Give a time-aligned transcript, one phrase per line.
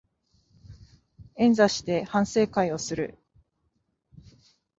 [1.35, 3.19] 円座して反省会をする